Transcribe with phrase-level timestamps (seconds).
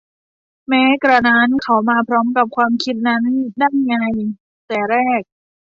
[0.69, 3.23] แม้กระนั้น เขามาพร้อมกับความคิดนั้น
[3.59, 4.05] ได้ยังไง
[4.67, 5.21] แต่แรก